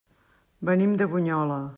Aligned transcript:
Venim 0.69 0.95
de 1.03 1.09
Bunyola. 1.13 1.63